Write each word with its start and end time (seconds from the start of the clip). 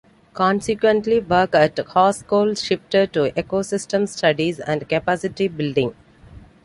Consequently, 0.33 1.19
work 1.19 1.53
at 1.53 1.75
Hovsgol 1.75 2.59
shifted 2.59 3.13
to 3.13 3.29
ecosystem 3.33 4.09
studies 4.09 4.59
and 4.59 4.89
capacity 4.89 5.47
building. 5.47 5.93